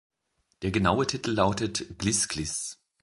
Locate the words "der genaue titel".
0.63-1.29